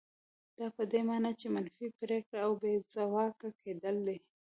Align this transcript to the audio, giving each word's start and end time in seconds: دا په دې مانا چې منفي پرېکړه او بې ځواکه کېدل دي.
دا 0.57 0.67
په 0.75 0.83
دې 0.91 1.01
مانا 1.07 1.31
چې 1.39 1.47
منفي 1.55 1.87
پرېکړه 1.99 2.39
او 2.45 2.51
بې 2.61 2.73
ځواکه 2.95 3.47
کېدل 3.61 3.95
دي. 4.07 4.17